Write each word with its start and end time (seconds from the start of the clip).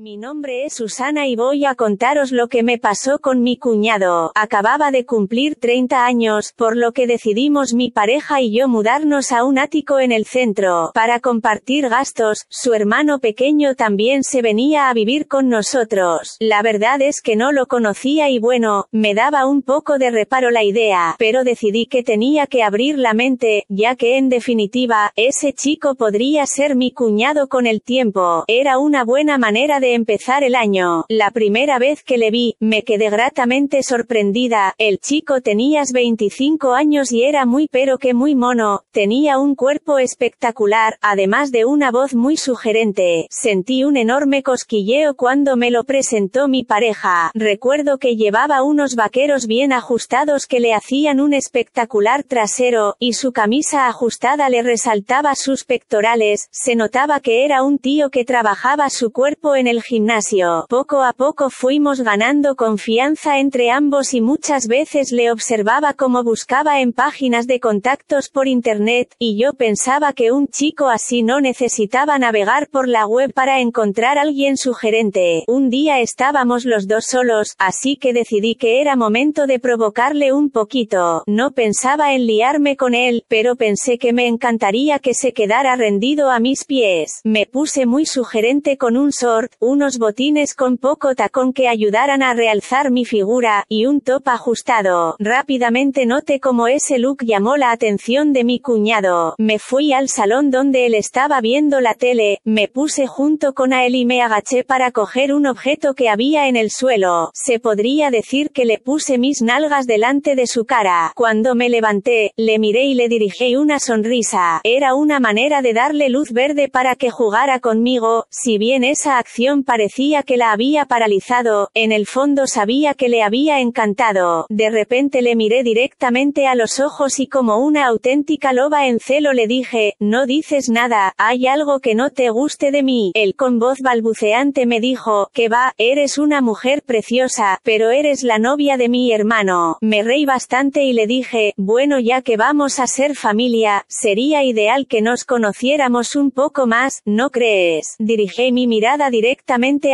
Mi 0.00 0.16
nombre 0.16 0.64
es 0.64 0.74
Susana 0.74 1.26
y 1.26 1.34
voy 1.34 1.64
a 1.64 1.74
contaros 1.74 2.30
lo 2.30 2.46
que 2.46 2.62
me 2.62 2.78
pasó 2.78 3.18
con 3.18 3.42
mi 3.42 3.56
cuñado. 3.56 4.30
Acababa 4.36 4.92
de 4.92 5.04
cumplir 5.04 5.56
30 5.56 6.06
años, 6.06 6.52
por 6.54 6.76
lo 6.76 6.92
que 6.92 7.08
decidimos 7.08 7.74
mi 7.74 7.90
pareja 7.90 8.40
y 8.40 8.56
yo 8.56 8.68
mudarnos 8.68 9.32
a 9.32 9.42
un 9.42 9.58
ático 9.58 9.98
en 9.98 10.12
el 10.12 10.24
centro, 10.24 10.92
para 10.94 11.18
compartir 11.18 11.88
gastos. 11.88 12.46
Su 12.48 12.74
hermano 12.74 13.18
pequeño 13.18 13.74
también 13.74 14.22
se 14.22 14.40
venía 14.40 14.88
a 14.88 14.94
vivir 14.94 15.26
con 15.26 15.48
nosotros. 15.48 16.36
La 16.38 16.62
verdad 16.62 17.02
es 17.02 17.20
que 17.20 17.34
no 17.34 17.50
lo 17.50 17.66
conocía 17.66 18.30
y 18.30 18.38
bueno, 18.38 18.86
me 18.92 19.14
daba 19.14 19.46
un 19.46 19.62
poco 19.62 19.98
de 19.98 20.12
reparo 20.12 20.52
la 20.52 20.62
idea, 20.62 21.16
pero 21.18 21.42
decidí 21.42 21.86
que 21.86 22.04
tenía 22.04 22.46
que 22.46 22.62
abrir 22.62 22.98
la 22.98 23.14
mente, 23.14 23.64
ya 23.68 23.96
que 23.96 24.16
en 24.16 24.28
definitiva, 24.28 25.12
ese 25.16 25.52
chico 25.52 25.96
podría 25.96 26.46
ser 26.46 26.76
mi 26.76 26.92
cuñado 26.92 27.48
con 27.48 27.66
el 27.66 27.82
tiempo. 27.82 28.44
Era 28.46 28.78
una 28.78 29.02
buena 29.02 29.38
manera 29.38 29.80
de 29.80 29.87
empezar 29.94 30.44
el 30.44 30.54
año. 30.54 31.04
La 31.08 31.30
primera 31.30 31.78
vez 31.78 32.02
que 32.02 32.18
le 32.18 32.30
vi, 32.30 32.56
me 32.60 32.82
quedé 32.82 33.10
gratamente 33.10 33.82
sorprendida. 33.82 34.74
El 34.78 34.98
chico 34.98 35.40
tenías 35.40 35.92
25 35.92 36.74
años 36.74 37.12
y 37.12 37.24
era 37.24 37.46
muy 37.46 37.68
pero 37.70 37.98
que 37.98 38.14
muy 38.14 38.34
mono. 38.34 38.82
Tenía 38.90 39.38
un 39.38 39.54
cuerpo 39.54 39.98
espectacular, 39.98 40.98
además 41.00 41.52
de 41.52 41.64
una 41.64 41.90
voz 41.90 42.14
muy 42.14 42.36
sugerente. 42.36 43.26
Sentí 43.30 43.84
un 43.84 43.96
enorme 43.96 44.42
cosquilleo 44.42 45.14
cuando 45.14 45.56
me 45.56 45.70
lo 45.70 45.84
presentó 45.84 46.48
mi 46.48 46.64
pareja. 46.64 47.30
Recuerdo 47.34 47.98
que 47.98 48.16
llevaba 48.16 48.62
unos 48.62 48.94
vaqueros 48.94 49.46
bien 49.46 49.72
ajustados 49.72 50.46
que 50.46 50.60
le 50.60 50.74
hacían 50.74 51.20
un 51.20 51.34
espectacular 51.34 52.22
trasero, 52.24 52.96
y 52.98 53.14
su 53.14 53.32
camisa 53.32 53.86
ajustada 53.86 54.48
le 54.48 54.62
resaltaba 54.62 55.34
sus 55.34 55.64
pectorales. 55.64 56.48
Se 56.50 56.74
notaba 56.74 57.20
que 57.20 57.44
era 57.44 57.62
un 57.62 57.78
tío 57.78 58.10
que 58.10 58.24
trabajaba 58.24 58.90
su 58.90 59.12
cuerpo 59.12 59.56
en 59.56 59.66
el 59.66 59.77
gimnasio. 59.80 60.66
Poco 60.68 61.02
a 61.02 61.12
poco 61.12 61.50
fuimos 61.50 62.00
ganando 62.00 62.56
confianza 62.56 63.38
entre 63.38 63.70
ambos 63.70 64.14
y 64.14 64.20
muchas 64.20 64.66
veces 64.66 65.12
le 65.12 65.30
observaba 65.30 65.94
como 65.94 66.24
buscaba 66.24 66.80
en 66.80 66.92
páginas 66.92 67.46
de 67.46 67.60
contactos 67.60 68.28
por 68.28 68.48
internet, 68.48 69.14
y 69.18 69.40
yo 69.40 69.52
pensaba 69.54 70.12
que 70.12 70.32
un 70.32 70.48
chico 70.48 70.88
así 70.88 71.22
no 71.22 71.40
necesitaba 71.40 72.18
navegar 72.18 72.68
por 72.68 72.88
la 72.88 73.06
web 73.06 73.32
para 73.32 73.60
encontrar 73.60 74.18
alguien 74.18 74.56
sugerente. 74.56 75.44
Un 75.46 75.70
día 75.70 76.00
estábamos 76.00 76.64
los 76.64 76.86
dos 76.86 77.06
solos, 77.06 77.54
así 77.58 77.96
que 77.96 78.12
decidí 78.12 78.54
que 78.54 78.80
era 78.80 78.96
momento 78.96 79.46
de 79.46 79.58
provocarle 79.58 80.32
un 80.32 80.50
poquito. 80.50 81.22
No 81.26 81.52
pensaba 81.52 82.14
en 82.14 82.26
liarme 82.26 82.76
con 82.76 82.94
él, 82.94 83.24
pero 83.28 83.56
pensé 83.56 83.98
que 83.98 84.12
me 84.12 84.26
encantaría 84.26 84.98
que 84.98 85.14
se 85.14 85.32
quedara 85.32 85.76
rendido 85.76 86.30
a 86.30 86.40
mis 86.40 86.64
pies. 86.64 87.20
Me 87.24 87.46
puse 87.46 87.86
muy 87.86 88.06
sugerente 88.06 88.76
con 88.76 88.96
un 88.96 89.10
short, 89.10 89.52
unos 89.60 89.98
botines 89.98 90.54
con 90.54 90.76
poco 90.76 91.14
tacón 91.16 91.52
que 91.52 91.66
ayudaran 91.66 92.22
a 92.22 92.32
realzar 92.32 92.92
mi 92.92 93.04
figura, 93.04 93.64
y 93.68 93.86
un 93.86 94.00
top 94.00 94.28
ajustado. 94.28 95.16
Rápidamente 95.18 96.06
noté 96.06 96.38
cómo 96.38 96.68
ese 96.68 96.98
look 96.98 97.24
llamó 97.24 97.56
la 97.56 97.72
atención 97.72 98.32
de 98.32 98.44
mi 98.44 98.60
cuñado. 98.60 99.34
Me 99.38 99.58
fui 99.58 99.92
al 99.92 100.08
salón 100.08 100.50
donde 100.50 100.86
él 100.86 100.94
estaba 100.94 101.40
viendo 101.40 101.80
la 101.80 101.94
tele, 101.94 102.40
me 102.44 102.68
puse 102.68 103.08
junto 103.08 103.52
con 103.52 103.72
a 103.72 103.84
él 103.84 103.96
y 103.96 104.04
me 104.04 104.22
agaché 104.22 104.62
para 104.62 104.92
coger 104.92 105.34
un 105.34 105.46
objeto 105.46 105.94
que 105.94 106.08
había 106.08 106.46
en 106.46 106.56
el 106.56 106.70
suelo. 106.70 107.30
Se 107.34 107.58
podría 107.58 108.10
decir 108.10 108.50
que 108.50 108.64
le 108.64 108.78
puse 108.78 109.18
mis 109.18 109.42
nalgas 109.42 109.86
delante 109.86 110.36
de 110.36 110.46
su 110.46 110.66
cara. 110.66 111.12
Cuando 111.16 111.56
me 111.56 111.68
levanté, 111.68 112.32
le 112.36 112.60
miré 112.60 112.84
y 112.84 112.94
le 112.94 113.08
dirigí 113.08 113.56
una 113.56 113.80
sonrisa. 113.80 114.60
Era 114.62 114.94
una 114.94 115.18
manera 115.18 115.62
de 115.62 115.72
darle 115.72 116.10
luz 116.10 116.32
verde 116.32 116.68
para 116.68 116.94
que 116.94 117.10
jugara 117.10 117.58
conmigo, 117.58 118.26
si 118.30 118.58
bien 118.58 118.84
esa 118.84 119.18
acción 119.18 119.47
parecía 119.56 120.22
que 120.22 120.36
la 120.36 120.52
había 120.52 120.84
paralizado, 120.84 121.70
en 121.74 121.90
el 121.90 122.06
fondo 122.06 122.46
sabía 122.46 122.94
que 122.94 123.08
le 123.08 123.22
había 123.22 123.60
encantado. 123.60 124.46
De 124.48 124.70
repente 124.70 125.22
le 125.22 125.36
miré 125.36 125.62
directamente 125.62 126.46
a 126.46 126.54
los 126.54 126.80
ojos 126.80 127.18
y 127.18 127.26
como 127.26 127.58
una 127.58 127.86
auténtica 127.86 128.52
loba 128.52 128.86
en 128.86 129.00
celo 129.00 129.32
le 129.32 129.46
dije, 129.46 129.94
no 129.98 130.26
dices 130.26 130.68
nada, 130.68 131.14
hay 131.16 131.46
algo 131.46 131.80
que 131.80 131.94
no 131.94 132.10
te 132.10 132.30
guste 132.30 132.70
de 132.70 132.82
mí. 132.82 133.12
Él 133.14 133.34
con 133.34 133.58
voz 133.58 133.78
balbuceante 133.80 134.66
me 134.66 134.80
dijo, 134.80 135.30
que 135.32 135.48
va, 135.48 135.72
eres 135.78 136.18
una 136.18 136.40
mujer 136.40 136.82
preciosa, 136.82 137.60
pero 137.62 137.90
eres 137.90 138.22
la 138.22 138.38
novia 138.38 138.76
de 138.76 138.88
mi 138.88 139.12
hermano. 139.12 139.78
Me 139.80 140.02
reí 140.02 140.26
bastante 140.26 140.84
y 140.84 140.92
le 140.92 141.06
dije, 141.06 141.54
bueno 141.56 141.98
ya 141.98 142.20
que 142.22 142.36
vamos 142.36 142.78
a 142.78 142.86
ser 142.86 143.14
familia, 143.14 143.84
sería 143.88 144.44
ideal 144.44 144.86
que 144.86 145.00
nos 145.00 145.24
conociéramos 145.24 146.16
un 146.16 146.30
poco 146.30 146.66
más, 146.66 147.00
¿no 147.06 147.30
crees? 147.30 147.96
Dirigí 147.98 148.52
mi 148.52 148.66
mirada 148.66 149.10
directa 149.10 149.37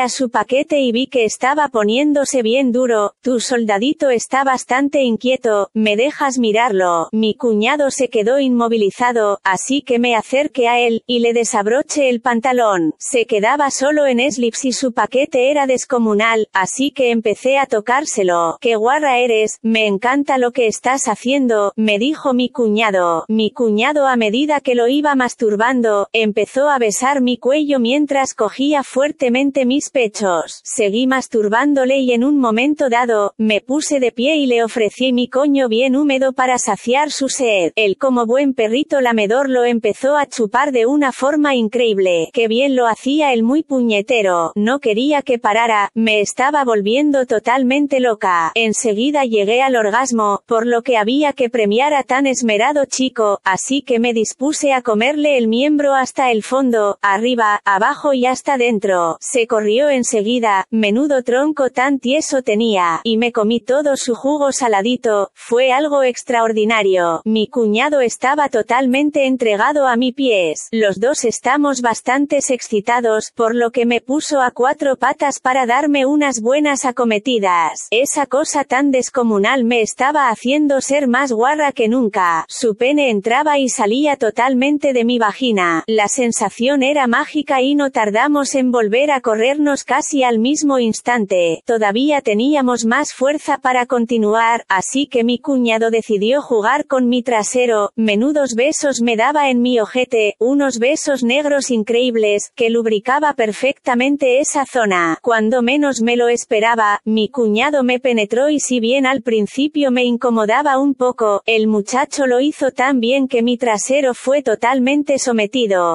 a 0.00 0.08
su 0.08 0.30
paquete 0.30 0.80
y 0.80 0.92
vi 0.92 1.06
que 1.06 1.24
estaba 1.24 1.68
poniéndose 1.68 2.42
bien 2.42 2.72
duro, 2.72 3.14
tu 3.20 3.40
soldadito 3.40 4.10
está 4.10 4.42
bastante 4.42 5.02
inquieto, 5.02 5.70
¿me 5.74 5.96
dejas 5.96 6.38
mirarlo? 6.38 7.08
Mi 7.12 7.34
cuñado 7.34 7.90
se 7.90 8.08
quedó 8.08 8.38
inmovilizado, 8.38 9.40
así 9.44 9.82
que 9.82 9.98
me 9.98 10.16
acerqué 10.16 10.68
a 10.68 10.80
él, 10.80 11.02
y 11.06 11.18
le 11.18 11.32
desabroché 11.32 12.08
el 12.08 12.20
pantalón. 12.20 12.94
Se 12.98 13.26
quedaba 13.26 13.70
solo 13.70 14.06
en 14.06 14.20
slips 14.30 14.64
y 14.64 14.72
su 14.72 14.92
paquete 14.92 15.50
era 15.50 15.66
descomunal, 15.66 16.48
así 16.52 16.90
que 16.90 17.10
empecé 17.10 17.58
a 17.58 17.66
tocárselo. 17.66 18.58
¡Qué 18.60 18.76
guarra 18.76 19.18
eres! 19.18 19.58
Me 19.62 19.86
encanta 19.86 20.38
lo 20.38 20.52
que 20.52 20.66
estás 20.66 21.06
haciendo, 21.06 21.72
me 21.76 21.98
dijo 21.98 22.34
mi 22.34 22.48
cuñado. 22.48 23.24
Mi 23.28 23.50
cuñado 23.50 24.06
a 24.06 24.16
medida 24.16 24.60
que 24.60 24.74
lo 24.74 24.88
iba 24.88 25.14
masturbando, 25.14 26.08
empezó 26.12 26.70
a 26.70 26.78
besar 26.78 27.20
mi 27.20 27.36
cuello 27.38 27.78
mientras 27.78 28.34
cogía 28.34 28.82
fuertemente 28.82 29.33
mis 29.66 29.90
pechos. 29.90 30.60
Seguí 30.62 31.08
masturbándole 31.08 31.98
y 31.98 32.12
en 32.12 32.22
un 32.22 32.38
momento 32.38 32.88
dado, 32.88 33.34
me 33.36 33.60
puse 33.60 33.98
de 33.98 34.12
pie 34.12 34.36
y 34.36 34.46
le 34.46 34.62
ofrecí 34.62 35.12
mi 35.12 35.28
coño 35.28 35.68
bien 35.68 35.96
húmedo 35.96 36.32
para 36.34 36.56
saciar 36.58 37.10
su 37.10 37.28
sed. 37.28 37.72
Él 37.74 37.96
como 37.98 38.26
buen 38.26 38.54
perrito 38.54 39.00
lamedor 39.00 39.50
lo 39.50 39.64
empezó 39.64 40.16
a 40.16 40.26
chupar 40.26 40.70
de 40.70 40.86
una 40.86 41.10
forma 41.10 41.56
increíble. 41.56 42.30
Que 42.32 42.46
bien 42.46 42.76
lo 42.76 42.86
hacía 42.86 43.32
el 43.32 43.42
muy 43.42 43.64
puñetero. 43.64 44.52
No 44.54 44.78
quería 44.78 45.22
que 45.22 45.40
parara, 45.40 45.90
me 45.94 46.20
estaba 46.20 46.64
volviendo 46.64 47.26
totalmente 47.26 47.98
loca. 47.98 48.52
Enseguida 48.54 49.24
llegué 49.24 49.62
al 49.62 49.74
orgasmo, 49.74 50.42
por 50.46 50.64
lo 50.64 50.82
que 50.82 50.96
había 50.96 51.32
que 51.32 51.50
premiar 51.50 51.92
a 51.92 52.04
tan 52.04 52.28
esmerado 52.28 52.84
chico, 52.84 53.40
así 53.42 53.82
que 53.82 53.98
me 53.98 54.12
dispuse 54.12 54.72
a 54.72 54.82
comerle 54.82 55.38
el 55.38 55.48
miembro 55.48 55.94
hasta 55.94 56.30
el 56.30 56.44
fondo, 56.44 56.98
arriba, 57.02 57.60
abajo 57.64 58.12
y 58.12 58.26
hasta 58.26 58.58
dentro. 58.58 59.18
Se 59.26 59.46
corrió 59.46 59.88
enseguida, 59.88 60.66
menudo 60.70 61.22
tronco 61.22 61.70
tan 61.70 61.98
tieso 61.98 62.42
tenía, 62.42 63.00
y 63.04 63.16
me 63.16 63.32
comí 63.32 63.58
todo 63.58 63.96
su 63.96 64.14
jugo 64.14 64.52
saladito, 64.52 65.30
fue 65.32 65.72
algo 65.72 66.02
extraordinario. 66.02 67.22
Mi 67.24 67.48
cuñado 67.48 68.02
estaba 68.02 68.50
totalmente 68.50 69.24
entregado 69.24 69.86
a 69.86 69.96
mi 69.96 70.12
pies. 70.12 70.68
Los 70.72 71.00
dos 71.00 71.24
estamos 71.24 71.80
bastante 71.80 72.36
excitados, 72.36 73.32
por 73.34 73.54
lo 73.54 73.70
que 73.70 73.86
me 73.86 74.02
puso 74.02 74.42
a 74.42 74.50
cuatro 74.50 74.96
patas 74.96 75.40
para 75.40 75.64
darme 75.64 76.04
unas 76.04 76.42
buenas 76.42 76.84
acometidas. 76.84 77.86
Esa 77.90 78.26
cosa 78.26 78.62
tan 78.64 78.90
descomunal 78.90 79.64
me 79.64 79.80
estaba 79.80 80.28
haciendo 80.28 80.82
ser 80.82 81.08
más 81.08 81.32
guarra 81.32 81.72
que 81.72 81.88
nunca. 81.88 82.44
Su 82.48 82.76
pene 82.76 83.08
entraba 83.08 83.58
y 83.58 83.70
salía 83.70 84.16
totalmente 84.16 84.92
de 84.92 85.06
mi 85.06 85.18
vagina. 85.18 85.82
La 85.86 86.08
sensación 86.08 86.82
era 86.82 87.06
mágica 87.06 87.62
y 87.62 87.74
no 87.74 87.90
tardamos 87.90 88.54
en 88.54 88.70
volver 88.70 89.13
a 89.14 89.20
corrernos 89.20 89.84
casi 89.84 90.24
al 90.24 90.38
mismo 90.38 90.78
instante. 90.78 91.62
Todavía 91.64 92.20
teníamos 92.20 92.84
más 92.84 93.12
fuerza 93.12 93.58
para 93.58 93.86
continuar, 93.86 94.64
así 94.68 95.06
que 95.06 95.22
mi 95.22 95.38
cuñado 95.38 95.90
decidió 95.90 96.42
jugar 96.42 96.86
con 96.86 97.08
mi 97.08 97.22
trasero, 97.22 97.90
menudos 97.94 98.54
besos 98.54 99.00
me 99.00 99.16
daba 99.16 99.50
en 99.50 99.62
mi 99.62 99.78
ojete, 99.78 100.34
unos 100.38 100.78
besos 100.78 101.22
negros 101.22 101.70
increíbles, 101.70 102.50
que 102.56 102.70
lubricaba 102.70 103.34
perfectamente 103.34 104.40
esa 104.40 104.66
zona. 104.66 105.18
Cuando 105.22 105.62
menos 105.62 106.00
me 106.00 106.16
lo 106.16 106.28
esperaba, 106.28 107.00
mi 107.04 107.28
cuñado 107.28 107.84
me 107.84 108.00
penetró 108.00 108.48
y 108.48 108.58
si 108.58 108.80
bien 108.80 109.06
al 109.06 109.22
principio 109.22 109.90
me 109.90 110.04
incomodaba 110.04 110.78
un 110.78 110.94
poco, 110.94 111.42
el 111.46 111.68
muchacho 111.68 112.26
lo 112.26 112.40
hizo 112.40 112.70
tan 112.70 113.00
bien 113.00 113.28
que 113.28 113.42
mi 113.42 113.56
trasero 113.58 114.14
fue 114.14 114.42
totalmente 114.42 115.18
sometido. 115.18 115.92